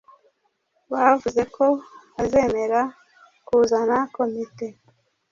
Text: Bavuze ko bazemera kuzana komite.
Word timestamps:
Bavuze 0.91 1.41
ko 1.55 1.65
bazemera 2.15 2.81
kuzana 3.47 3.97
komite. 4.15 4.67